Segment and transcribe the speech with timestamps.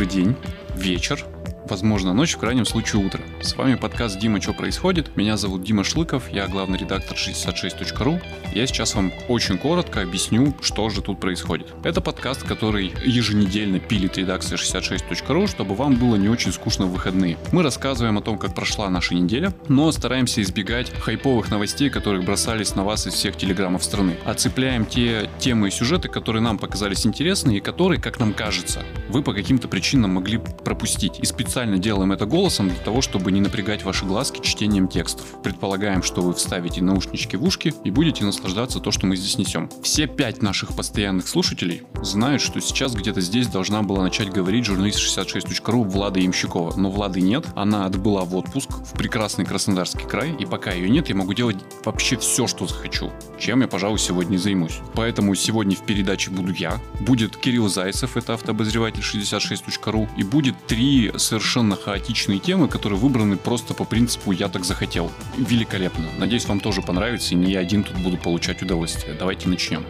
[0.00, 0.34] Добрый день,
[0.76, 1.26] вечер,
[1.70, 3.22] возможно, ночь, в крайнем случае утро.
[3.40, 5.16] С вами подкаст «Дима, что происходит?».
[5.16, 8.20] Меня зовут Дима Шлыков, я главный редактор 66.ru.
[8.52, 11.72] Я сейчас вам очень коротко объясню, что же тут происходит.
[11.84, 17.38] Это подкаст, который еженедельно пилит редакция 66.ru, чтобы вам было не очень скучно в выходные.
[17.52, 22.74] Мы рассказываем о том, как прошла наша неделя, но стараемся избегать хайповых новостей, которые бросались
[22.74, 24.16] на вас из всех телеграммов страны.
[24.24, 29.22] Оцепляем те темы и сюжеты, которые нам показались интересны и которые, как нам кажется, вы
[29.22, 31.20] по каким-то причинам могли пропустить.
[31.20, 35.26] И специально специально делаем это голосом для того, чтобы не напрягать ваши глазки чтением текстов.
[35.42, 39.68] Предполагаем, что вы вставите наушнички в ушки и будете наслаждаться то, что мы здесь несем.
[39.82, 45.00] Все пять наших постоянных слушателей знают, что сейчас где-то здесь должна была начать говорить журналист
[45.00, 46.78] 66.ru Влада Ямщикова.
[46.78, 51.10] Но Влады нет, она отбыла в отпуск в прекрасный Краснодарский край, и пока ее нет,
[51.10, 54.78] я могу делать вообще все, что захочу, чем я, пожалуй, сегодня займусь.
[54.94, 61.12] Поэтому сегодня в передаче буду я, будет Кирилл Зайцев, это автобозреватель 66.ru, и будет три
[61.18, 65.10] совершенно совершенно хаотичные темы, которые выбраны просто по принципу «я так захотел».
[65.36, 66.04] Великолепно.
[66.16, 69.16] Надеюсь, вам тоже понравится, и не я один тут буду получать удовольствие.
[69.18, 69.84] Давайте начнем.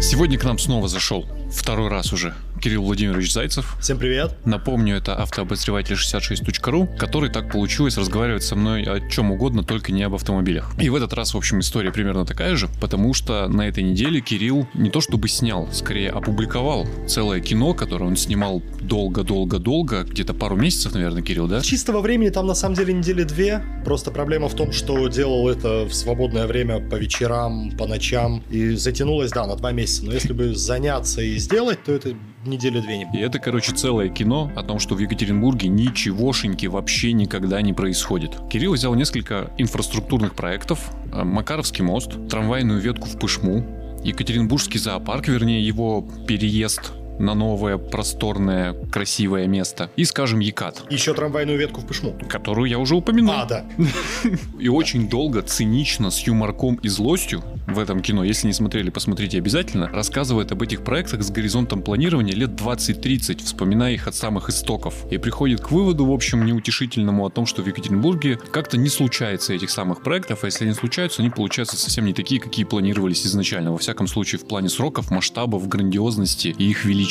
[0.00, 3.76] Сегодня к нам снова зашел второй раз уже Кирилл Владимирович Зайцев.
[3.80, 4.36] Всем привет.
[4.44, 10.02] Напомню, это автообозреватель 66.ru, который так получилось разговаривать со мной о чем угодно, только не
[10.02, 10.72] об автомобилях.
[10.78, 14.20] И в этот раз, в общем, история примерно такая же, потому что на этой неделе
[14.20, 20.56] Кирилл не то чтобы снял, скорее опубликовал целое кино, которое он снимал долго-долго-долго, где-то пару
[20.56, 21.60] месяцев, наверное, Кирилл, да?
[21.60, 23.62] Чистого времени там на самом деле недели две.
[23.84, 28.42] Просто проблема в том, что делал это в свободное время по вечерам, по ночам.
[28.50, 30.04] И затянулось, да, на два месяца.
[30.04, 32.14] Но если бы заняться и сделать, то это
[32.46, 37.12] недели две не И это, короче, целое кино о том, что в Екатеринбурге ничегошеньки вообще
[37.12, 38.36] никогда не происходит.
[38.50, 40.90] Кирилл взял несколько инфраструктурных проектов.
[41.12, 43.64] Э, Макаровский мост, трамвайную ветку в Пышму,
[44.04, 49.90] Екатеринбургский зоопарк, вернее его переезд на новое, просторное, красивое место.
[49.96, 50.82] И, скажем, Екат.
[50.90, 52.16] Еще трамвайную ветку в Пышму.
[52.28, 53.34] Которую я уже упомянул.
[53.36, 53.64] А, да.
[54.58, 59.38] И очень долго, цинично, с юморком и злостью в этом кино, если не смотрели, посмотрите
[59.38, 64.94] обязательно, рассказывает об этих проектах с горизонтом планирования лет 20-30, вспоминая их от самых истоков.
[65.10, 69.52] И приходит к выводу, в общем, неутешительному о том, что в Екатеринбурге как-то не случается
[69.52, 73.72] этих самых проектов, а если они случаются, они получаются совсем не такие, какие планировались изначально.
[73.72, 77.05] Во всяком случае, в плане сроков, масштабов, грандиозности и их величия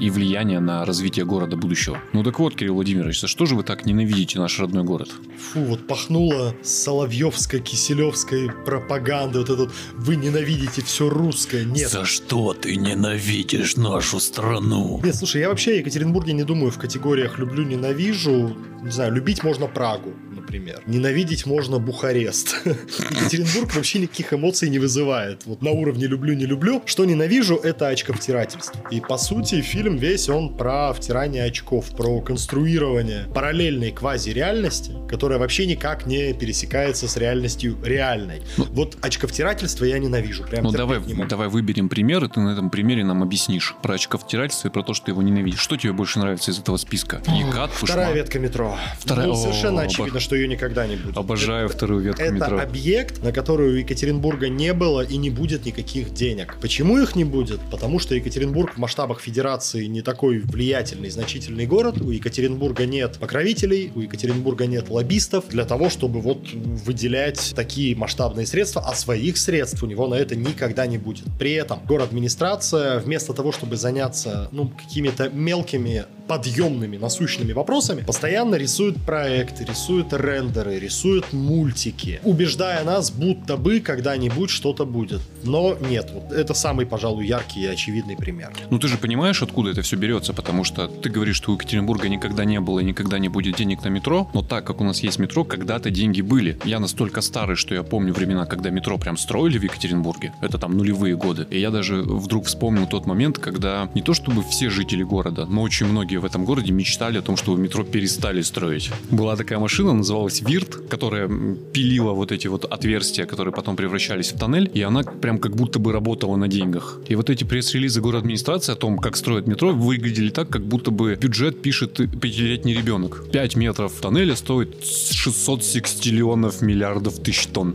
[0.00, 1.98] и влияния на развитие города будущего.
[2.12, 5.10] Ну так вот, Кирилл Владимирович, за что же вы так ненавидите наш родной город?
[5.52, 11.64] Фу, вот пахнуло соловьевской, киселевской пропагандой, вот этот вы ненавидите все русское.
[11.64, 11.90] Нет.
[11.90, 15.00] За что ты ненавидишь нашу страну?
[15.02, 18.56] Нет, слушай, я вообще в Екатеринбурге не думаю в категориях люблю-ненавижу.
[18.82, 20.14] Не знаю, любить можно Прагу
[20.50, 20.82] например.
[20.86, 22.56] Ненавидеть можно Бухарест.
[22.64, 25.46] Екатеринбург вообще никаких эмоций не вызывает.
[25.46, 26.82] Вот на уровне люблю-не люблю.
[26.86, 28.80] Что ненавижу, это очковтирательство.
[28.90, 35.66] И по сути фильм весь он про втирание очков, про конструирование параллельной квази-реальности, которая вообще
[35.66, 38.42] никак не пересекается с реальностью реальной.
[38.56, 40.44] Ну, вот очковтирательство я ненавижу.
[40.44, 44.68] Прям ну давай, давай выберем пример, и ты на этом примере нам объяснишь про очковтирательство
[44.68, 45.60] и про то, что ты его ненавидишь.
[45.60, 47.22] Что тебе больше нравится из этого списка?
[47.28, 48.76] Екат, Вторая ветка метро.
[48.98, 49.28] Вторая...
[49.28, 51.16] Ну, совершенно очевидно, что ее никогда не будет.
[51.16, 52.56] Обожаю это, вторую ветку это метро.
[52.56, 56.56] Это объект, на который у Екатеринбурга не было и не будет никаких денег.
[56.60, 57.60] Почему их не будет?
[57.70, 62.00] Потому что Екатеринбург в масштабах федерации не такой влиятельный, значительный город.
[62.00, 68.46] У Екатеринбурга нет покровителей, у Екатеринбурга нет лоббистов для того, чтобы вот выделять такие масштабные
[68.46, 71.24] средства, а своих средств у него на это никогда не будет.
[71.38, 78.96] При этом город-администрация вместо того, чтобы заняться ну, какими-то мелкими подъемными, насущными вопросами, постоянно рисует
[79.02, 85.20] проекты, рисует рендеры, рисует мультики, убеждая нас, будто бы когда-нибудь что-то будет.
[85.42, 88.52] Но нет, вот это самый, пожалуй, яркий и очевидный пример.
[88.70, 92.08] Ну ты же понимаешь, откуда это все берется, потому что ты говоришь, что у Екатеринбурга
[92.08, 95.02] никогда не было и никогда не будет денег на метро, но так как у нас
[95.02, 96.56] есть метро, когда-то деньги были.
[96.64, 100.32] Я настолько старый, что я помню времена, когда метро прям строили в Екатеринбурге.
[100.40, 101.48] Это там нулевые годы.
[101.50, 105.62] И я даже вдруг вспомнил тот момент, когда не то чтобы все жители города, но
[105.62, 108.90] очень многие в этом городе мечтали о том, чтобы метро перестали строить.
[109.10, 111.28] Была такая машина, называлась Вирт, которая
[111.72, 115.78] пилила вот эти вот отверстия, которые потом превращались в тоннель, и она прям как будто
[115.78, 117.00] бы работала на деньгах.
[117.08, 120.90] И вот эти пресс-релизы город администрации о том, как строят метро, выглядели так, как будто
[120.90, 123.24] бы бюджет пишет пятилетний ребенок.
[123.32, 127.74] 5 метров тоннеля стоит 600 секстиллионов миллиардов тысяч тонн.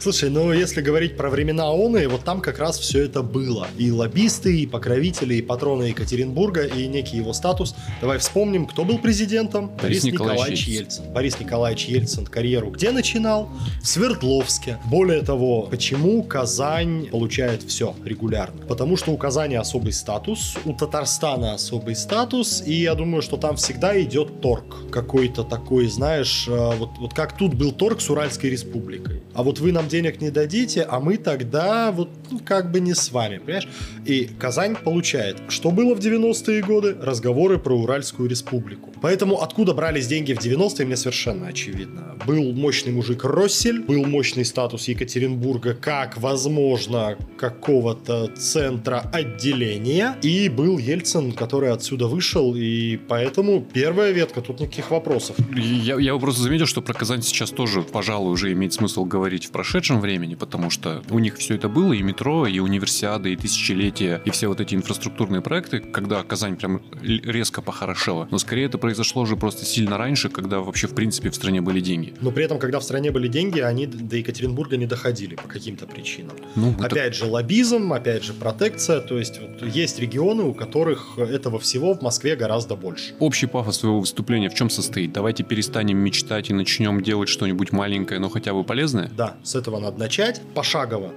[0.00, 3.68] Слушай, ну если говорить про времена ООН, вот там как раз все это было.
[3.78, 8.98] И лоббисты, и покровители, и патроны Екатеринбурга, и некий его статус Давай вспомним, кто был
[8.98, 9.68] президентом?
[9.68, 10.84] Борис, Борис Николаевич, Николаевич Ельцин.
[10.84, 11.12] Ельцин.
[11.14, 13.48] Борис Николаевич Ельцин карьеру где начинал?
[13.80, 14.78] В Свердловске.
[14.86, 18.66] Более того, почему Казань получает все регулярно?
[18.66, 23.56] Потому что у Казани особый статус, у Татарстана особый статус, и я думаю, что там
[23.56, 28.50] всегда идет торг какой-то такой, знаешь, э, вот, вот как тут был торг с Уральской
[28.50, 29.22] республикой.
[29.34, 32.94] А вот вы нам денег не дадите, а мы тогда вот ну, как бы не
[32.94, 33.68] с вами, понимаешь?
[34.06, 35.38] И Казань получает.
[35.48, 36.96] Что было в 90-е годы?
[37.00, 38.90] Разговоры про Уральскую республику.
[39.00, 42.16] Поэтому откуда брались деньги в 90-е, мне совершенно очевидно.
[42.26, 50.78] Был мощный мужик Россель, был мощный статус Екатеринбурга как, возможно, какого-то центра отделения, и был
[50.78, 55.36] Ельцин, который отсюда вышел, и поэтому первая ветка, тут никаких вопросов.
[55.54, 59.50] Я, я просто заметил, что про Казань сейчас тоже, пожалуй, уже имеет смысл говорить в
[59.50, 64.20] прошедшем времени, потому что у них все это было, и метро, и универсиады, и тысячелетия,
[64.24, 68.28] и все вот эти инфраструктурные проекты, когда Казань прям резко похорошела.
[68.30, 71.80] Но скорее это произошло уже просто сильно раньше, когда вообще в принципе в стране были
[71.80, 72.14] деньги.
[72.20, 75.86] Но при этом, когда в стране были деньги, они до Екатеринбурга не доходили по каким-то
[75.86, 76.36] причинам.
[76.54, 76.86] Ну, это...
[76.86, 79.00] Опять же, лоббизм, опять же, протекция.
[79.00, 83.14] То есть вот, есть регионы, у которых этого всего в Москве гораздо больше.
[83.18, 85.12] Общий пафос своего выступления в чем состоит?
[85.12, 89.10] Давайте перестанем мечтать и начнем делать что-нибудь маленькое, но хотя бы полезное?
[89.16, 90.40] Да, с этого надо начать.
[90.54, 91.10] Пошагово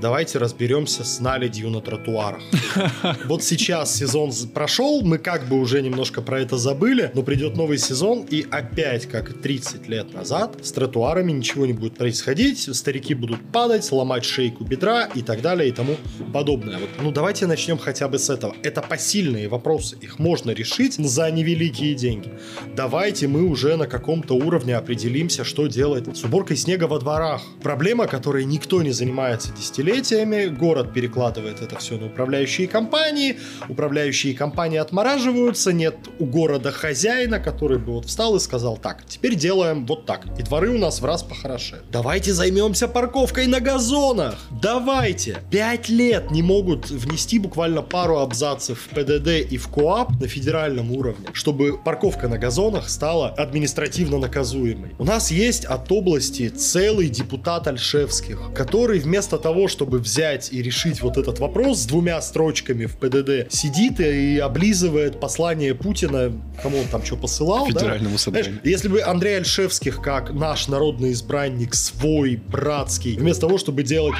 [0.00, 2.42] давайте разберемся с наледью на тротуарах.
[3.26, 7.78] Вот сейчас сезон прошел, мы как бы уже немножко про это забыли, но придет новый
[7.78, 13.40] сезон, и опять, как 30 лет назад, с тротуарами ничего не будет происходить, старики будут
[13.52, 15.96] падать, ломать шейку бедра и так далее и тому
[16.32, 16.78] подобное.
[16.78, 18.54] Вот, ну давайте начнем хотя бы с этого.
[18.62, 22.32] Это посильные вопросы, их можно решить за невеликие деньги.
[22.74, 27.42] Давайте мы уже на каком-то уровне определимся, что делать с уборкой снега во дворах.
[27.62, 33.38] Проблема, которой никто не занимается десятилетиями, десятилетиями, город перекладывает это все на управляющие компании,
[33.68, 39.34] управляющие компании отмораживаются, нет у города хозяина, который бы вот встал и сказал, так, теперь
[39.34, 41.84] делаем вот так, и дворы у нас в раз похорошеют.
[41.90, 45.38] Давайте займемся парковкой на газонах, давайте.
[45.50, 50.92] Пять лет не могут внести буквально пару абзацев в ПДД и в КОАП на федеральном
[50.92, 54.92] уровне, чтобы парковка на газонах стала административно наказуемой.
[54.98, 60.60] У нас есть от области целый депутат Альшевских, который вместо того, чтобы чтобы взять и
[60.60, 66.32] решить вот этот вопрос с двумя строчками в ПДД, сидит и облизывает послание Путина,
[66.62, 68.18] кому он там что посылал, Федеральному да?
[68.18, 68.52] собранию.
[68.52, 74.16] Знаешь, если бы Андрей Альшевских, как наш народный избранник, свой, братский, вместо того, чтобы делать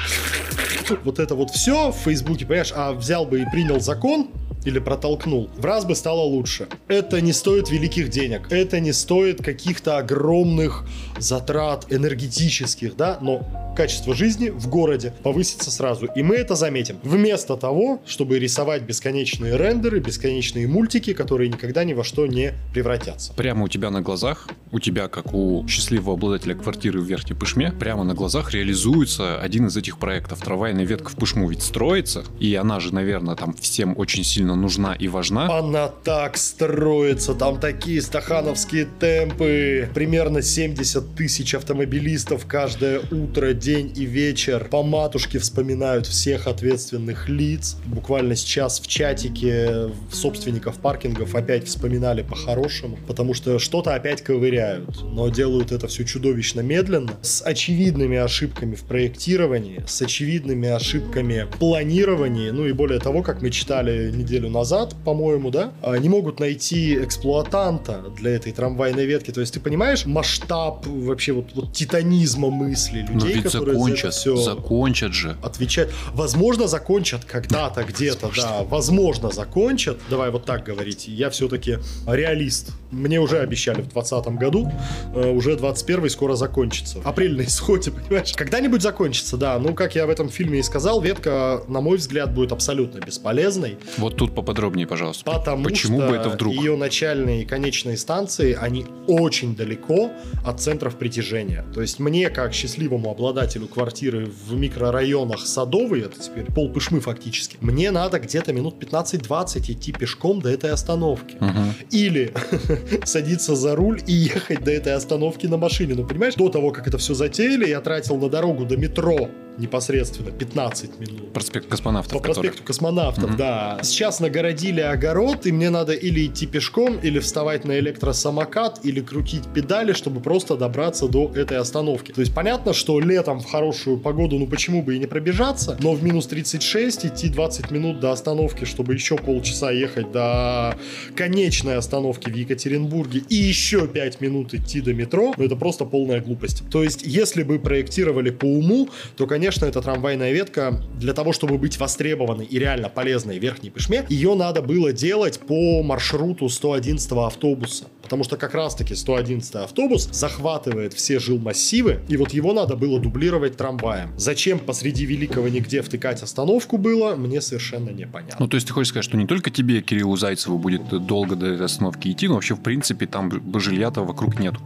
[1.03, 4.31] вот это вот все в Фейсбуке, понимаешь, а взял бы и принял закон,
[4.65, 6.67] или протолкнул, в раз бы стало лучше.
[6.87, 10.85] Это не стоит великих денег, это не стоит каких-то огромных
[11.17, 16.07] затрат энергетических, да, но качество жизни в городе повысится сразу.
[16.15, 16.97] И мы это заметим.
[17.03, 23.33] Вместо того, чтобы рисовать бесконечные рендеры, бесконечные мультики, которые никогда ни во что не превратятся.
[23.33, 27.71] Прямо у тебя на глазах, у тебя, как у счастливого обладателя квартиры в Верхней Пышме,
[27.71, 30.39] прямо на глазах реализуется один из этих проектов.
[30.39, 34.93] Трамвайная ветка в Пышму ведь строится, и она же, наверное, там всем очень сильно нужна
[34.93, 35.57] и важна.
[35.57, 39.89] Она так строится, там такие стахановские темпы.
[39.93, 47.77] Примерно 70 тысяч автомобилистов каждое утро день и вечер по матушке вспоминают всех ответственных лиц.
[47.85, 55.29] Буквально сейчас в чатике собственников паркингов опять вспоминали по-хорошему, потому что что-то опять ковыряют, но
[55.29, 62.49] делают это все чудовищно медленно, с очевидными ошибками в проектировании, с очевидными ошибками в планировании,
[62.49, 66.95] ну и более того, как мы читали неделю назад, по-моему, да, а, не могут найти
[66.95, 69.29] эксплуатанта для этой трамвайной ветки.
[69.29, 75.37] То есть ты понимаешь масштаб вообще вот, вот титанизма мысли людей, закончат, все закончат же.
[75.43, 75.89] Отвечать.
[76.13, 78.63] Возможно, закончат когда-то, где-то, да.
[78.63, 79.97] Возможно, закончат.
[80.09, 81.07] Давай вот так говорить.
[81.07, 81.77] Я все-таки
[82.07, 82.71] реалист.
[82.91, 84.71] Мне уже обещали в 2020 году,
[85.15, 86.99] э, уже 21 скоро закончится.
[87.03, 88.33] Апрель на исходе, понимаешь?
[88.33, 89.57] Когда-нибудь закончится, да.
[89.59, 93.77] Ну, как я в этом фильме и сказал, ветка, на мой взгляд, будет абсолютно бесполезной.
[93.97, 95.23] Вот тут поподробнее, пожалуйста.
[95.23, 96.53] Потому Почему что бы это вдруг?
[96.53, 100.11] ее начальные и конечные станции, они очень далеко
[100.45, 101.65] от центров притяжения.
[101.73, 106.99] То есть мне, как счастливому обладателю обладателю квартиры в микрорайонах Садовый, это теперь пол Пышмы
[106.99, 111.37] фактически, мне надо где-то минут 15-20 идти пешком до этой остановки.
[111.37, 111.89] Угу.
[111.89, 112.33] Или
[113.03, 115.95] садиться за руль и ехать до этой остановки на машине.
[115.95, 120.31] Ну, понимаешь, до того, как это все затеяли, я тратил на дорогу до метро непосредственно
[120.31, 121.33] 15 минут.
[121.33, 122.13] Проспект космонавтов.
[122.13, 122.67] По проспекту который...
[122.67, 123.37] космонавтов, Мгм.
[123.37, 123.79] да.
[123.83, 129.43] Сейчас нагородили огород, и мне надо или идти пешком, или вставать на электросамокат, или крутить
[129.53, 132.11] педали, чтобы просто добраться до этой остановки.
[132.11, 135.93] То есть понятно, что летом в хорошую погоду, ну почему бы и не пробежаться, но
[135.93, 140.75] в минус 36 идти 20 минут до остановки, чтобы еще полчаса ехать до
[141.15, 146.21] конечной остановки в Екатеринбурге и еще 5 минут идти до метро, ну это просто полная
[146.21, 146.63] глупость.
[146.71, 151.57] То есть если бы проектировали по уму, то, конечно, эта трамвайная ветка для того, чтобы
[151.57, 157.85] быть востребованной и реально полезной Верхней Пышме, ее надо было делать по маршруту 111 автобуса.
[158.01, 163.57] Потому что как раз-таки 111 автобус захватывает все жилмассивы, и вот его надо было дублировать
[163.57, 164.13] трамваем.
[164.17, 168.37] Зачем посреди Великого нигде втыкать остановку было, мне совершенно непонятно.
[168.39, 171.47] Ну, то есть ты хочешь сказать, что не только тебе, Кириллу Зайцеву, будет долго до
[171.47, 174.59] этой остановки идти, но вообще, в принципе, там жилья-то вокруг нету.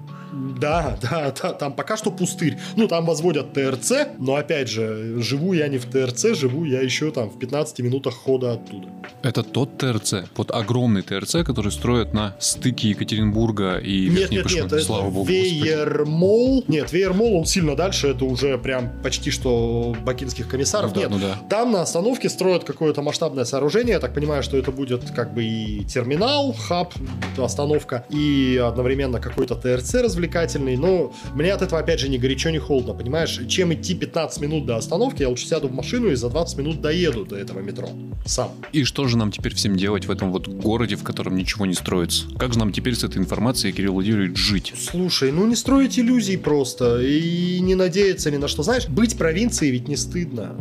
[0.59, 2.57] Да, да, да, там пока что пустырь.
[2.75, 7.11] Ну, там возводят ТРЦ, но опять же, живу я не в ТРЦ, живу я еще
[7.11, 8.87] там в 15 минутах хода оттуда.
[9.21, 14.43] Это тот ТРЦ, вот огромный ТРЦ, который строят на стыке Екатеринбурга и Нет, Верхней нет,
[14.43, 14.61] Пышмы.
[14.61, 15.27] нет, это Слава богу.
[15.27, 16.63] Вейермол.
[16.67, 20.91] Нет, Вейермол, он сильно дальше, это уже прям почти что бакинских комиссаров.
[20.91, 21.37] Ну да, нет, ну да.
[21.49, 23.93] Там на остановке строят какое-то масштабное сооружение.
[23.93, 26.93] Я так понимаю, что это будет как бы и терминал, хаб,
[27.37, 29.95] остановка, и одновременно какой-то ТРЦ
[30.45, 30.77] развлекательный.
[30.77, 33.39] Но мне от этого, опять же, ни горячо, ни холодно, понимаешь?
[33.47, 36.81] Чем идти 15 минут до остановки, я лучше сяду в машину и за 20 минут
[36.81, 37.89] доеду до этого метро.
[38.25, 38.51] Сам.
[38.71, 41.73] И что же нам теперь всем делать в этом вот городе, в котором ничего не
[41.73, 42.25] строится?
[42.37, 44.73] Как же нам теперь с этой информацией, Кирилл Владимирович, жить?
[44.77, 48.63] Слушай, ну не строить иллюзий просто и не надеяться ни на что.
[48.63, 50.55] Знаешь, быть провинцией ведь не стыдно.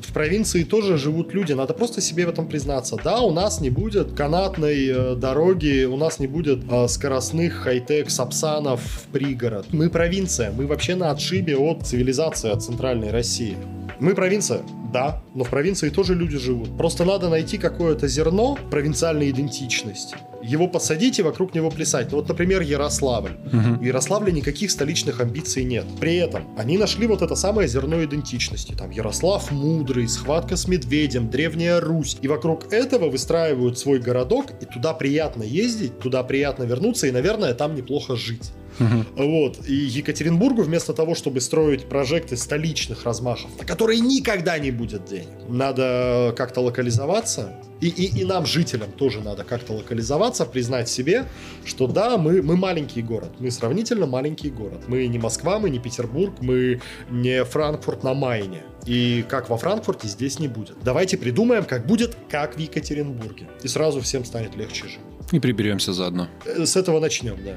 [0.00, 2.96] В провинции тоже живут люди, надо просто себе в этом признаться.
[3.02, 8.10] Да, у нас не будет канатной э, дороги, у нас не будет э, скоростных хай-тек
[8.10, 9.66] сапсанов в пригород.
[9.72, 13.56] Мы провинция, мы вообще на отшибе от цивилизации, от центральной России.
[13.98, 16.76] Мы провинция, да, но в провинции тоже люди живут.
[16.76, 20.16] Просто надо найти какое-то зерно провинциальной идентичности.
[20.42, 22.08] Его посадить и вокруг него плясать.
[22.10, 23.32] Ну вот, например, Ярославль.
[23.52, 23.78] Мгм.
[23.78, 25.84] В Ярославле никаких столичных амбиций нет.
[26.00, 28.72] При этом они нашли вот это самое зерно идентичности.
[28.72, 32.16] Там Ярослав мудрый, схватка с медведем, древняя Русь.
[32.22, 37.52] И вокруг этого выстраивают свой городок, и туда приятно ездить, туда приятно вернуться, и, наверное,
[37.54, 38.52] там неплохо жить.
[38.80, 39.06] Мгм.
[39.14, 39.68] Вот.
[39.68, 45.28] И Екатеринбургу вместо того, чтобы строить прожекты столичных размахов, на которые никогда не будет денег,
[45.48, 47.52] надо как-то локализоваться.
[47.80, 51.24] И, и, и нам, жителям, тоже надо как-то локализоваться, признать себе,
[51.64, 53.30] что да, мы, мы маленький город.
[53.38, 54.82] Мы сравнительно маленький город.
[54.86, 58.64] Мы не Москва, мы не Петербург, мы не Франкфурт на Майне.
[58.84, 60.76] И как во Франкфурте здесь не будет.
[60.82, 63.48] Давайте придумаем, как будет, как в Екатеринбурге.
[63.62, 65.00] И сразу всем станет легче жить.
[65.32, 66.28] И приберемся заодно.
[66.44, 67.56] Э, С этого начнем, да.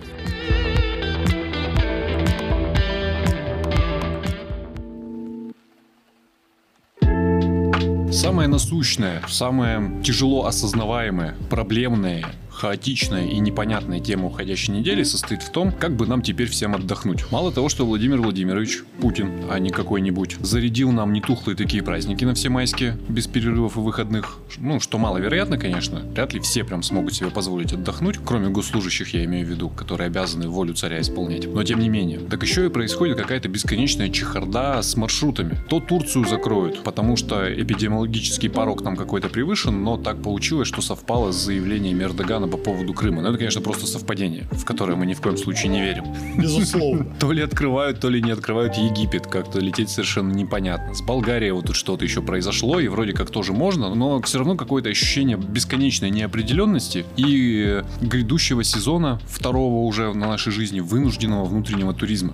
[8.24, 12.24] Самое насущное, самое тяжело осознаваемое, проблемное,
[12.54, 17.26] хаотичная и непонятная тема уходящей недели состоит в том, как бы нам теперь всем отдохнуть.
[17.32, 22.34] Мало того, что Владимир Владимирович Путин, а не какой-нибудь, зарядил нам нетухлые такие праздники на
[22.34, 27.14] все майские, без перерывов и выходных, ну, что маловероятно, конечно, вряд ли все прям смогут
[27.14, 31.48] себе позволить отдохнуть, кроме госслужащих, я имею в виду, которые обязаны волю царя исполнять.
[31.52, 32.20] Но тем не менее.
[32.20, 35.58] Так еще и происходит какая-то бесконечная чехарда с маршрутами.
[35.70, 41.32] То Турцию закроют, потому что эпидемиологический порог там какой-то превышен, но так получилось, что совпало
[41.32, 43.22] с заявлением Эрдогана по поводу Крыма.
[43.22, 46.06] Но это, конечно, просто совпадение, в которое мы ни в коем случае не верим.
[46.38, 47.06] Безусловно.
[47.20, 49.28] То ли открывают, то ли не открывают Египет.
[49.28, 50.94] Как-то лететь совершенно непонятно.
[50.94, 54.56] С Болгарией вот тут что-то еще произошло, и вроде как тоже можно, но все равно
[54.56, 62.34] какое-то ощущение бесконечной неопределенности и грядущего сезона, второго уже на нашей жизни, вынужденного внутреннего туризма.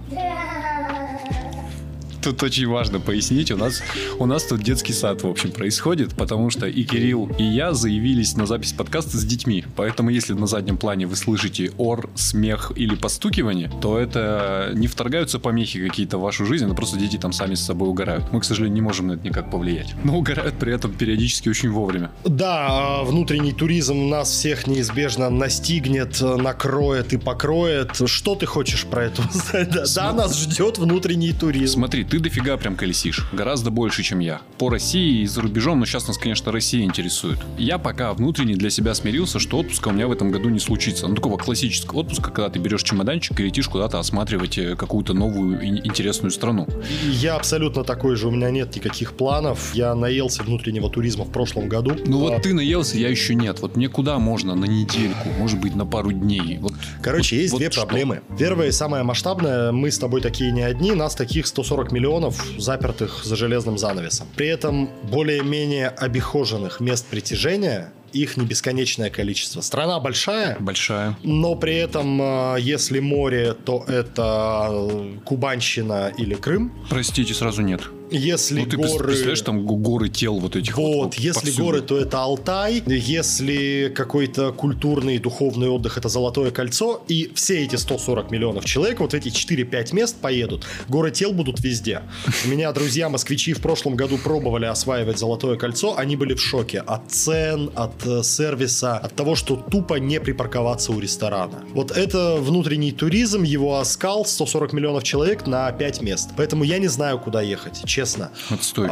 [2.22, 3.82] Тут очень важно пояснить, у нас,
[4.18, 8.36] у нас тут детский сад, в общем, происходит, потому что и Кирилл, и я заявились
[8.36, 9.64] на запись подкаста с детьми.
[9.76, 15.40] Поэтому, если на заднем плане вы слышите ор, смех или постукивание, то это не вторгаются
[15.40, 18.26] помехи какие-то в вашу жизнь, а просто дети там сами с собой угорают.
[18.32, 19.94] Мы, к сожалению, не можем на это никак повлиять.
[20.04, 22.12] Но угорают при этом периодически очень вовремя.
[22.26, 27.92] Да, а внутренний туризм нас всех неизбежно настигнет, накроет и покроет.
[28.06, 29.70] Что ты хочешь про это узнать?
[29.96, 31.80] Да, нас ждет внутренний туризм.
[31.80, 33.26] Смотри, ты дофига прям колесишь.
[33.32, 34.42] Гораздо больше, чем я.
[34.58, 37.38] По России и за рубежом, но сейчас нас, конечно, Россия интересует.
[37.58, 41.08] Я пока внутренне для себя смирился, что отпуска у меня в этом году не случится.
[41.08, 45.64] Ну, такого классического отпуска, когда ты берешь чемоданчик и летишь куда-то осматривать э, какую-то новую
[45.88, 46.68] интересную страну.
[47.12, 49.74] Я абсолютно такой же, у меня нет никаких планов.
[49.76, 51.96] Я наелся внутреннего туризма в прошлом году.
[52.06, 53.60] Ну А, вот ты наелся, я еще нет.
[53.62, 56.58] Вот мне куда можно на недельку, может быть, на пару дней.
[56.60, 57.82] Вот, Короче, вот- есть вот две что?
[57.86, 58.22] проблемы.
[58.38, 62.42] Первая и самая масштабная, мы с тобой такие не одни, нас таких 140 миллионов миллионов,
[62.58, 64.28] запертых за железным занавесом.
[64.36, 69.62] При этом более-менее обихоженных мест притяжения их не бесконечное количество.
[69.62, 71.18] Страна большая, Большая.
[71.24, 76.72] но при этом, э, если море, то это э, Кубанщина или Крым.
[76.90, 77.82] Простите, сразу нет.
[78.12, 79.04] Если ну, ты горы...
[79.06, 81.00] представляешь, там горы тел вот этих вот.
[81.00, 81.64] Вот, если повсюду.
[81.64, 87.64] горы, то это Алтай, если какой-то культурный и духовный отдых, это Золотое кольцо, и все
[87.64, 92.02] эти 140 миллионов человек, вот эти 4-5 мест поедут, горы тел будут везде.
[92.46, 96.80] У меня друзья москвичи в прошлом году пробовали осваивать Золотое кольцо, они были в шоке
[96.80, 101.64] от цен, от э, сервиса, от того, что тупо не припарковаться у ресторана.
[101.74, 106.30] Вот это внутренний туризм, его оскал 140 миллионов человек на 5 мест.
[106.36, 108.32] Поэтому я не знаю, куда ехать, честно.
[108.50, 108.90] Отстой.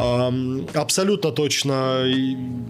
[0.74, 2.04] Абсолютно точно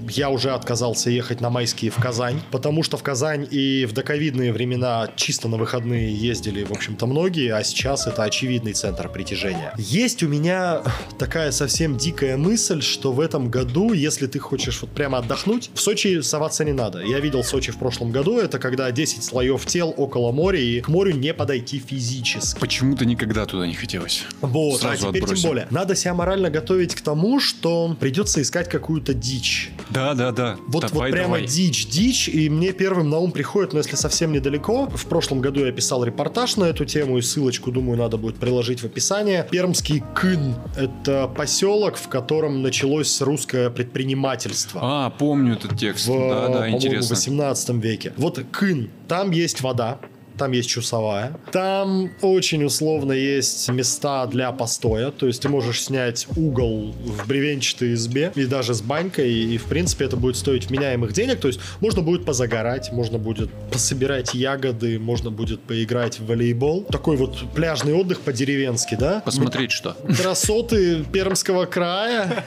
[0.08, 4.52] я уже отказался ехать на майские в Казань, потому что в Казань и в доковидные
[4.52, 9.72] времена чисто на выходные ездили, в общем-то, многие, а сейчас это очевидный центр притяжения.
[9.78, 10.82] Есть у меня
[11.18, 15.80] такая совсем дикая мысль, что в этом году, если ты хочешь вот прямо отдохнуть, в
[15.80, 17.00] Сочи соваться не надо.
[17.00, 20.88] Я видел Сочи в прошлом году, это когда 10 слоев тел около моря, и к
[20.88, 22.60] морю не подойти физически.
[22.60, 24.22] Почему-то никогда туда не хотелось.
[24.40, 25.42] Вот, Сразу а теперь отбросим.
[25.42, 25.66] тем более.
[25.70, 29.70] Надо себя морально готовить к тому, что придется искать какую-то дичь.
[29.88, 30.56] Да, да, да.
[30.66, 31.46] Вот, давай, вот прямо давай.
[31.46, 35.64] дичь, дичь, и мне первым на ум приходит, но если совсем недалеко, в прошлом году
[35.64, 39.48] я писал репортаж на эту тему, и ссылочку, думаю, надо будет приложить в описание.
[39.50, 44.80] Пермский Кын— это поселок, в котором началось русское предпринимательство.
[44.84, 46.08] А, помню этот текст.
[46.08, 47.16] в, да, да, интересно.
[47.16, 48.12] 18 веке.
[48.18, 49.98] Вот Кын, там есть вода,
[50.38, 51.36] там есть чусовая.
[51.52, 55.10] Там очень условно есть места для постоя.
[55.10, 59.32] То есть ты можешь снять угол в бревенчатой избе и даже с банькой.
[59.32, 61.40] И, в принципе, это будет стоить вменяемых денег.
[61.40, 66.84] То есть можно будет позагорать, можно будет пособирать ягоды, можно будет поиграть в волейбол.
[66.84, 69.20] Такой вот пляжный отдых по-деревенски, да?
[69.24, 69.96] Посмотреть что.
[70.16, 72.44] красоты Пермского края,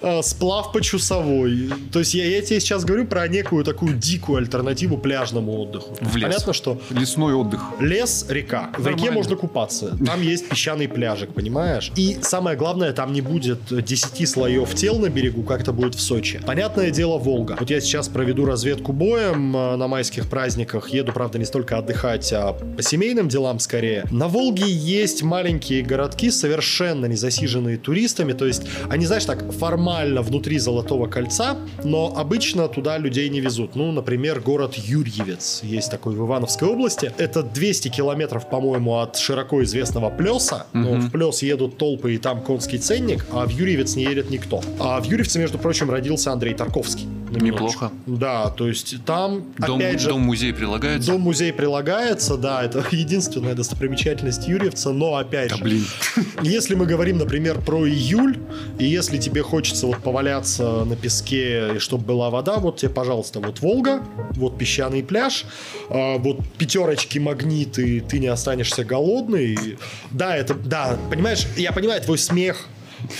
[0.00, 1.70] э, сплав по чусовой.
[1.92, 5.96] То есть я, я тебе сейчас говорю про некую такую дикую альтернативу пляжному отдыху.
[6.00, 6.24] В лес.
[6.24, 7.60] Понятно, что Лесной отдых.
[7.80, 8.70] лес, река.
[8.78, 9.96] В реке можно купаться.
[10.06, 11.90] Там есть песчаный пляжик, понимаешь?
[11.96, 16.00] И самое главное, там не будет 10 слоев тел на берегу, как это будет в
[16.00, 16.40] Сочи.
[16.46, 17.56] Понятное дело, Волга.
[17.58, 20.90] Вот я сейчас проведу разведку боем э, на майских праздниках.
[20.90, 24.04] Еду, правда, не столько отдыхать, а по семейным делам скорее.
[24.12, 28.34] На Волге есть маленькие городки, совершенно не засиженные туристами.
[28.34, 33.74] То есть они, знаешь, так формально внутри Золотого кольца, но обычно туда людей не везут.
[33.74, 36.99] Ну, например, город Юрьевец есть такой в Ивановской области.
[37.18, 40.66] Это 200 километров, по-моему, от широко известного Плеса.
[40.72, 41.00] Но Мгм.
[41.00, 44.62] в Плес едут толпы, и там конский ценник, а в Юрьевец не едет никто.
[44.78, 47.06] А в Юрьевце, между прочим, родился Андрей Тарковский.
[47.30, 47.90] Неплохо.
[48.06, 51.12] Да, то есть там, Дом, опять же, дом-музей прилагается.
[51.12, 55.84] Дом-музей прилагается, да, это единственная достопримечательность Юрьевца, но опять Да же, блин.
[56.42, 58.38] если мы говорим, например, про июль,
[58.78, 63.40] и если тебе хочется вот поваляться на песке, и чтобы была вода, вот тебе, пожалуйста,
[63.40, 65.44] вот Волга, вот песчаный пляж,
[65.88, 69.78] а, вот пятерочки магниты, ты не останешься голодный.
[70.10, 72.66] Да, это, да, понимаешь, я понимаю твой смех,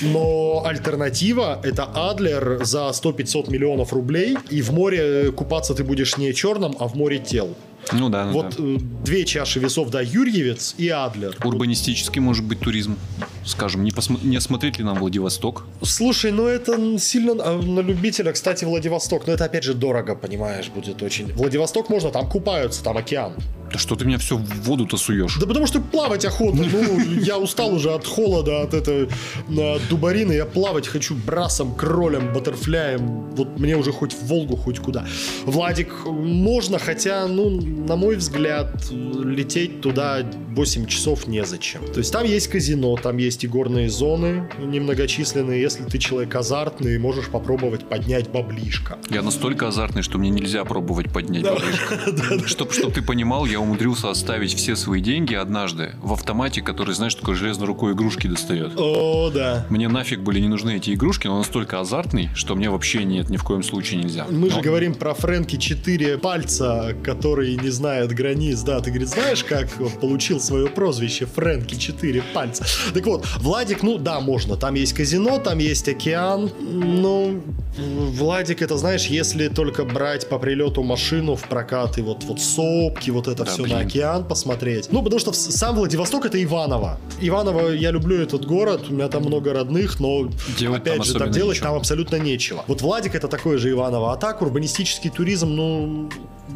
[0.00, 6.32] но альтернатива это Адлер за 100-500 миллионов рублей, и в море купаться ты будешь не
[6.34, 7.54] черным, а в море тел.
[7.92, 8.62] Ну да, ну Вот да.
[8.64, 11.36] э, две чаши весов, да, Юрьевец и Адлер.
[11.44, 12.96] Урбанистический может быть туризм.
[13.44, 15.64] Скажем, не, посмо- не осмотреть ли нам Владивосток?
[15.82, 19.26] Слушай, ну это сильно а, на любителя, кстати, Владивосток.
[19.26, 21.32] Но это опять же дорого, понимаешь, будет очень.
[21.32, 23.32] Владивосток можно, там купаются, там океан.
[23.72, 25.36] Да что ты меня все в воду-то суешь?
[25.38, 26.56] Да потому что плавать охота.
[26.58, 29.08] Ну, я устал уже от холода, от этой
[29.48, 30.32] а, дубарины.
[30.32, 33.30] Я плавать хочу брасом, кролем, баттерфляем.
[33.36, 35.06] Вот мне уже хоть в Волгу, хоть куда.
[35.44, 41.80] Владик, можно, хотя, ну, на мой взгляд, лететь туда 8 часов незачем.
[41.92, 45.60] То есть там есть казино, там есть и горные зоны немногочисленные.
[45.60, 48.98] Если ты человек азартный, можешь попробовать поднять баблишко.
[49.10, 52.46] Я настолько азартный, что мне нельзя пробовать поднять баблишко.
[52.46, 57.14] Чтоб, чтоб ты понимал, я умудрился оставить все свои деньги однажды в автомате, который, знаешь,
[57.14, 58.72] такой железной рукой игрушки достает.
[58.76, 59.66] О, да.
[59.70, 63.36] Мне нафиг были не нужны эти игрушки, но настолько азартный, что мне вообще нет, ни
[63.36, 64.26] в коем случае нельзя.
[64.30, 68.60] Мы же говорим про Фрэнки 4 пальца, который не знает границ.
[68.62, 69.68] Да, ты, говорит, знаешь, как
[70.00, 72.64] получил свое прозвище Фрэнки 4 пальца?
[72.94, 74.56] Так вот, Владик, ну да, можно.
[74.56, 76.50] Там есть казино, там есть океан.
[76.60, 77.40] Ну,
[77.78, 83.10] Владик, это знаешь, если только брать по прилету машину в прокат и вот, вот сопки,
[83.10, 83.76] вот это Да, все блин.
[83.76, 84.88] на океан посмотреть.
[84.90, 86.98] Ну, потому что сам Владивосток это Иваново.
[87.20, 91.30] Иваново, я люблю этот город, у меня там много родных, но Делать опять же, там
[91.30, 91.68] делать нечего.
[91.68, 92.64] там абсолютно нечего.
[92.66, 96.10] Вот Владик это такой же Иваново, а так урбанистический туризм, ну,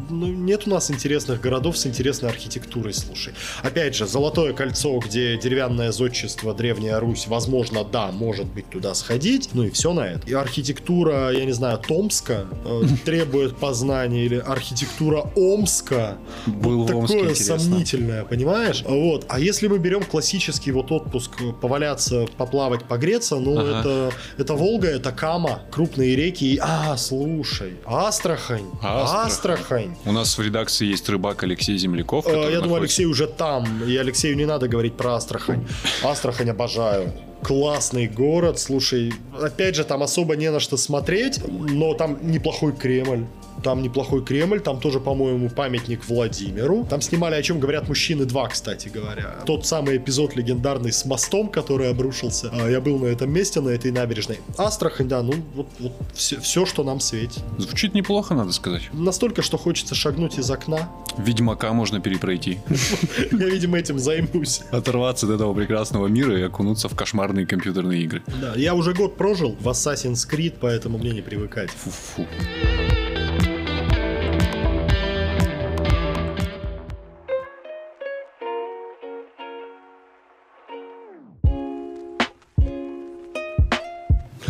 [0.09, 3.33] ну, нет у нас интересных городов с интересной архитектурой, слушай.
[3.63, 9.49] Опять же, Золотое кольцо, где деревянное зодчество, Древняя Русь, возможно, да, может быть, туда сходить,
[9.53, 10.27] ну и все на это.
[10.27, 16.17] И архитектура, я не знаю, Томска э, требует познания, или архитектура Омска.
[16.45, 17.59] Был вот Омске такое интересно.
[17.59, 18.83] сомнительное, понимаешь?
[18.87, 19.25] Вот.
[19.29, 23.79] А если мы берем классический вот отпуск, поваляться, поплавать, погреться, ну Ага.
[23.79, 26.53] это, это Волга, это Кама, крупные реки.
[26.55, 28.65] и- А, слушай, Астрахань.
[28.81, 29.25] Астрахань.
[29.27, 29.94] Астрахань.
[30.05, 32.25] У нас в редакции есть рыбак Алексей Земляков.
[32.27, 35.65] Э, Я думаю, находится- Алексей уже там, и Алексею не надо говорить про Астрахань.
[36.03, 37.11] Астрахань обожаю.
[37.41, 43.25] Классный город, слушай, опять же, там особо не на что смотреть, но там неплохой Кремль.
[43.65, 46.85] Там неплохой Кремль, там тоже, по-моему, памятник Владимиру.
[46.87, 49.37] Там снимали, о чем говорят мужчины 2, кстати говоря.
[49.47, 52.51] Тот самый эпизод легендарный с мостом, который обрушился.
[52.53, 54.37] А, Я был на этом месте, на этой набережной.
[54.55, 57.41] Астрахань, да, ну вот, вот все, что нам светит.
[57.57, 58.83] Звучит неплохо, надо сказать.
[58.93, 60.87] Настолько, что хочется шагнуть из окна.
[61.17, 62.59] Ведьмака можно перепройти.
[63.31, 64.61] Я, видимо, этим займусь.
[64.69, 68.21] Оторваться от этого прекрасного мира и окунуться в кошмарные компьютерные игры.
[68.39, 71.71] Да, я уже год прожил в Assassin's Creed, поэтому мне не привыкать.
[71.71, 72.27] Фу-фу.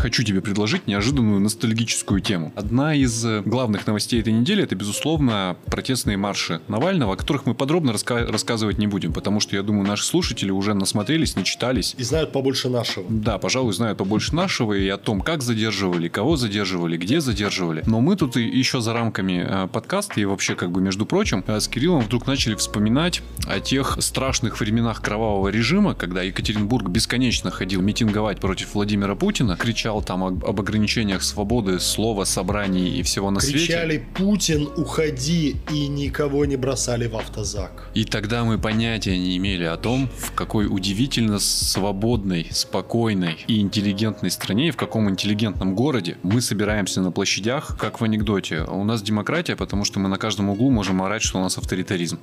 [0.05, 2.53] Хочу тебе предложить неожиданную ностальгическую тему.
[2.55, 7.55] Одна из э, главных новостей этой недели это, безусловно, протестные марши Навального, о которых мы
[7.55, 11.95] подробно раска- рассказывать не будем, потому что, я думаю, наши слушатели уже насмотрелись, начитались.
[11.97, 13.07] И знают побольше нашего.
[13.09, 17.81] Да, пожалуй, знают побольше нашего и о том, как задерживали, кого задерживали, где задерживали.
[17.87, 21.43] Но мы тут и еще за рамками э, подкаста и вообще как бы между прочим
[21.47, 27.49] э, с Кириллом вдруг начали вспоминать о тех страшных временах кровавого режима, когда Екатеринбург бесконечно
[27.49, 33.31] ходил митинговать против Владимира Путина, кричал там об, об ограничениях свободы, слова, собраний и всего
[33.31, 33.67] на свете.
[33.67, 37.89] Кричали «Путин, уходи!» и никого не бросали в автозак.
[37.93, 44.31] И тогда мы понятия не имели о том, в какой удивительно свободной, спокойной и интеллигентной
[44.31, 48.63] стране, и в каком интеллигентном городе мы собираемся на площадях, как в анекдоте.
[48.63, 52.19] У нас демократия, потому что мы на каждом углу можем орать, что у нас авторитаризм.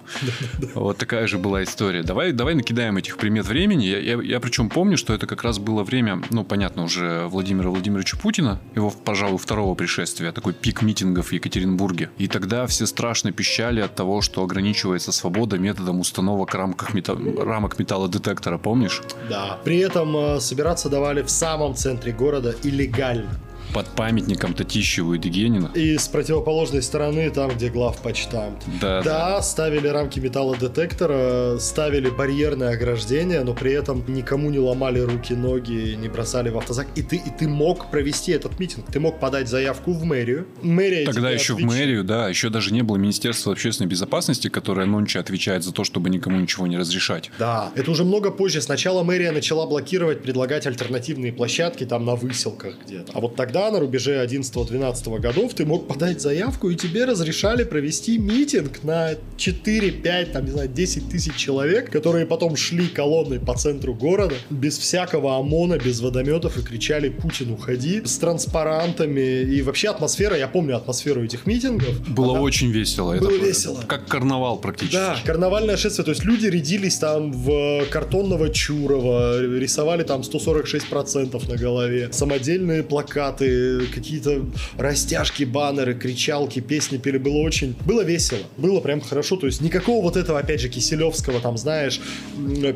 [0.75, 2.03] Вот такая же была история.
[2.03, 3.85] Давай, давай накидаем этих примет времени.
[3.85, 7.27] Я, я, я причем помню, что это как раз было время, ну, понятно, уже
[7.71, 12.11] Владимира Владимировича Путина, его, пожалуй, второго пришествия, такой пик митингов в Екатеринбурге.
[12.19, 17.79] И тогда все страшно пищали от того, что ограничивается свобода методом установок рамках мета- рамок
[17.79, 19.03] металлодетектора, помнишь?
[19.29, 19.59] Да.
[19.65, 23.31] При этом э, собираться давали в самом центре города и легально.
[23.75, 25.71] Под памятником Татищеву и Дегенина.
[25.75, 28.63] И с противоположной стороны, там, где главпочтамт.
[28.81, 35.35] Да, Да, ставили рамки металлодетектора, ставили барьерное ограждение, но при этом никому не ломали руки,
[35.35, 36.87] ноги, не бросали в автозак.
[36.97, 38.87] И ты, и ты мог провести этот митинг.
[38.93, 40.47] Ты мог подать заявку в мэрию.
[40.63, 41.79] Мэрия Тогда еще в отвечает.
[41.81, 46.11] мэрию, да, еще даже не было Министерства общественной безопасности, которое нонче отвечает за то, чтобы
[46.11, 47.31] никому ничего не разрешать.
[47.39, 48.61] Да, это уже много позже.
[48.61, 53.13] Сначала мэрия начала блокировать, предлагать альтернативные площадки там на выселках где-то.
[53.15, 58.19] А вот тогда, на рубеже 11-12 годов, ты мог подать заявку, и тебе разрешали провести
[58.19, 63.55] митинг на 4, 5, там, не знаю, 10 тысяч человек, которые потом шли колонной по
[63.57, 69.43] центру города, без всякого ОМОНа, без водометов, и кричали «Путин, уходи!» с транспарантами.
[69.43, 72.09] И вообще атмосфера, я помню атмосферу этих миттингов.
[72.09, 73.17] Было Она- очень весело.
[73.17, 73.81] Было это весело.
[73.87, 74.95] Как карнавал практически.
[74.97, 76.05] Да, карнавальное шествие.
[76.05, 83.52] То есть люди рядились там в картонного Чурова, рисовали там 146% на голове, самодельные плакаты,
[83.95, 84.45] какие-то
[84.77, 87.19] растяжки, баннеры, кричалки, песни пели.
[87.19, 87.75] Было очень...
[87.85, 88.41] Было весело.
[88.57, 89.37] Было прям хорошо.
[89.37, 92.01] То есть никакого вот этого, опять же, Киселевского, там, знаешь,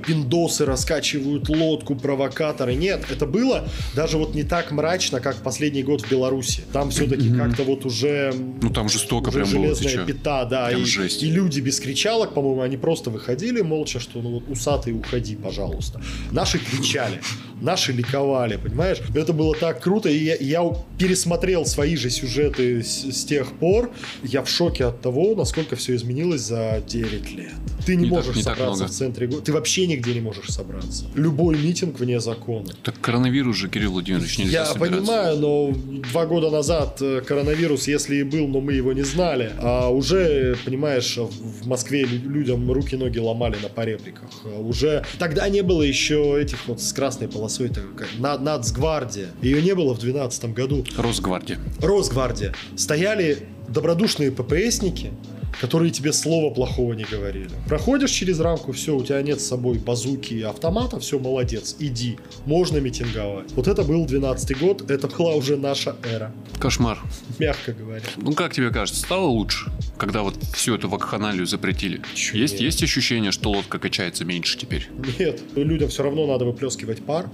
[0.07, 2.75] пиндосы раскачивают лодку, провокаторы.
[2.75, 6.63] Нет, это было даже вот не так мрачно, как последний год в Беларуси.
[6.73, 8.33] Там все-таки как-то вот уже...
[8.63, 9.63] Ну там жестоко уже прям было.
[9.75, 10.07] железная чё?
[10.07, 10.67] пята, да.
[10.69, 11.23] Прям И, жесть.
[11.23, 16.01] и люди без кричалок, по-моему, они просто выходили молча, что ну вот усатый уходи, пожалуйста.
[16.31, 17.21] Наши кричали,
[17.61, 18.99] наши ликовали, понимаешь?
[19.15, 20.63] Это было так круто, и я, я
[20.99, 23.91] пересмотрел свои же сюжеты с, с тех пор.
[24.23, 27.53] Я в шоке от того, насколько все изменилось за 9 лет.
[27.85, 28.93] Ты не, Не так- можешь не так собраться много.
[28.93, 29.45] в центре города.
[29.45, 31.05] Ты вообще нигде не можешь собраться.
[31.15, 32.71] Любой митинг вне закона.
[32.83, 34.97] Так коронавирус же, Кирилл Владимирович, нельзя Я собираться.
[34.99, 35.73] понимаю, но
[36.11, 40.57] два года назад э, коронавирус, если и был, но мы его не знали, а уже,
[40.65, 44.31] понимаешь, в Москве лю- людям руки-ноги ломали на поребриках.
[44.45, 49.29] А Уже тогда не было еще этих вот с красной полосой, так как на- Нацгвардия.
[49.43, 50.85] Ее не было в 2012 году.
[50.97, 51.59] Росгвардия.
[51.81, 52.55] Росгвардия.
[52.77, 55.13] Стояли добродушные ППСники,
[55.61, 57.51] которые тебе слова плохого не говорили.
[57.69, 62.19] Проходишь через рамку, все, у тебя нет с собой базуки и автомата, все, молодец, иди,
[62.45, 63.53] можно митинговать.
[63.53, 66.33] Вот это был 12 год, это была уже наша эра.
[66.59, 66.99] Кошмар.
[67.39, 68.05] Мягко говоря.
[68.17, 72.03] Ну, как тебе кажется, стало лучше, когда вот всю эту вакханалию запретили?
[72.15, 72.63] Чё есть, нет?
[72.63, 74.89] есть ощущение, что лодка качается меньше теперь?
[75.19, 77.31] Нет, людям все равно надо выплескивать пар,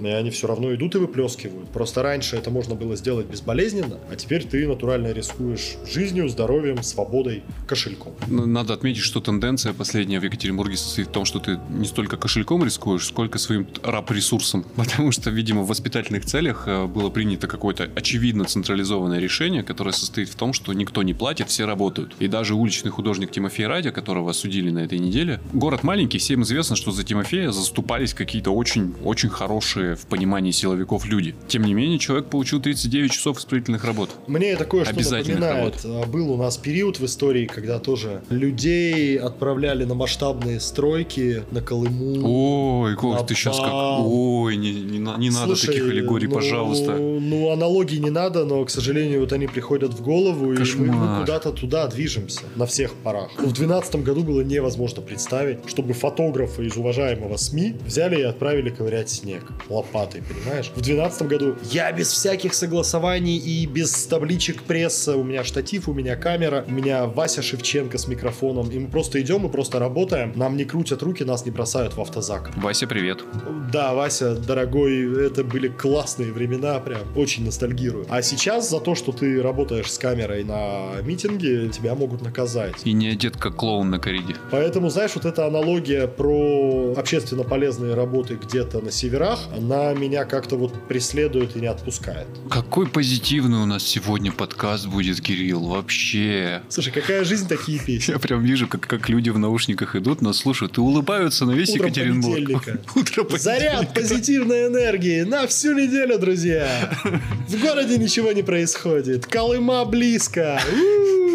[0.00, 1.70] и они все равно идут и выплескивают.
[1.70, 7.42] Просто раньше это можно было сделать безболезненно, а теперь ты натурально рискуешь жизнью, здоровьем, свободой,
[7.66, 8.14] кошельком.
[8.26, 12.16] Ну, Надо отметить, что тенденция последняя в Екатеринбурге состоит в том, что ты не столько
[12.16, 14.64] кошельком рискуешь, сколько своим раб-ресурсом.
[14.76, 20.28] Потому что, видимо, в воспитательных целях э, было принято какое-то очевидно централизованное решение, которое состоит
[20.28, 22.14] в том, что никто не платит, все работают.
[22.18, 26.76] И даже уличный художник Тимофей Радя, которого осудили на этой неделе, город маленький, всем известно,
[26.76, 31.34] что за Тимофея заступались какие-то очень-очень хорошие в понимании силовиков люди.
[31.48, 34.10] Тем не менее, человек получил 39 часов исправительных работ.
[34.26, 35.74] Мне это кое-что напоминает.
[35.84, 41.60] А, Был у нас период в истории, когда тоже людей отправляли на масштабные стройки на
[41.60, 42.82] Колыму.
[42.82, 43.70] Ой, Ков, ты сейчас как...
[43.72, 46.92] Ой, не, не не надо Слушай, таких аллегорий, ну, пожалуйста.
[46.96, 50.88] Ну, аналогий не надо, но, к сожалению, вот они приходят в голову, и мы, Кошмар.
[50.88, 53.30] мы куда-то туда движемся на всех парах.
[53.32, 59.10] В 2012 году было невозможно представить, чтобы фотографы из уважаемого СМИ взяли и отправили ковырять
[59.10, 59.42] снег
[59.72, 60.66] лопатой, понимаешь?
[60.66, 65.94] В 2012 году я без всяких согласований и без табличек пресса, у меня штатив, у
[65.94, 70.32] меня камера, у меня Вася Шевченко с микрофоном, и мы просто идем, мы просто работаем,
[70.36, 72.50] нам не крутят руки, нас не бросают в автозак.
[72.56, 73.24] Вася, привет.
[73.72, 78.06] Да, Вася, дорогой, это были классные времена, прям очень ностальгирую.
[78.08, 82.74] А сейчас за то, что ты работаешь с камерой на митинге, тебя могут наказать.
[82.84, 84.36] И не одет как клоун на кориде.
[84.50, 90.56] Поэтому, знаешь, вот эта аналогия про общественно полезные работы где-то на северах, она меня как-то
[90.56, 92.26] вот преследует и не отпускает.
[92.50, 96.62] Какой позитивный у нас сегодня подкаст будет, Кирилл, вообще.
[96.68, 98.12] Слушай, какая жизнь, такие песни.
[98.12, 101.70] Я прям вижу, как, как люди в наушниках идут, нас слушают и улыбаются на весь
[101.70, 102.68] Утром Екатеринбург.
[102.94, 103.38] Утро.
[103.38, 106.90] Заряд позитивной энергии на всю неделю, друзья.
[107.48, 109.26] В городе ничего не происходит.
[109.26, 110.60] Колыма близко.
[110.72, 111.22] У-у-у.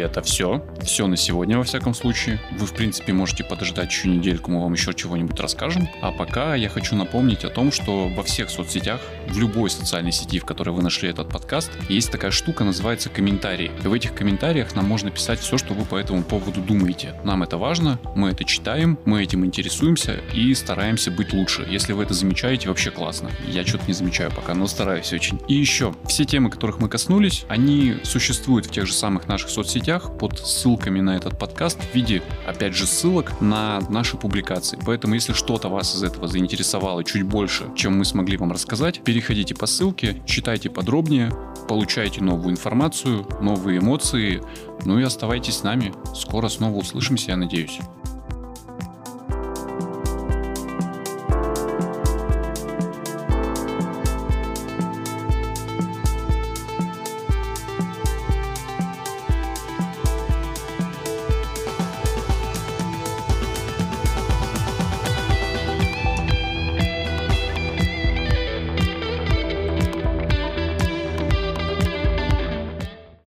[0.00, 0.64] это все.
[0.82, 2.40] Все на сегодня, во всяком случае.
[2.58, 5.88] Вы, в принципе, можете подождать еще недельку, мы вам еще чего-нибудь расскажем.
[6.02, 10.38] А пока я хочу напомнить о том, что во всех соцсетях, в любой социальной сети,
[10.38, 13.70] в которой вы нашли этот подкаст, есть такая штука, называется комментарии.
[13.84, 17.14] И в этих комментариях нам можно писать все, что вы по этому поводу думаете.
[17.24, 21.66] Нам это важно, мы это читаем, мы этим интересуемся и стараемся быть лучше.
[21.68, 23.30] Если вы это замечаете, вообще классно.
[23.46, 25.40] Я что-то не замечаю пока, но стараюсь очень.
[25.48, 29.50] И еще, все темы, которых мы коснулись, они существуют в тех же самых наших
[29.90, 34.78] соцсетях под ссылками на этот подкаст в виде, опять же, ссылок на наши публикации.
[34.86, 39.54] Поэтому, если что-то вас из этого заинтересовало чуть больше, чем мы смогли вам рассказать, переходите
[39.54, 41.32] по ссылке, читайте подробнее,
[41.68, 44.42] получайте новую информацию, новые эмоции,
[44.84, 45.92] ну и оставайтесь с нами.
[46.14, 47.80] Скоро снова услышимся, я надеюсь.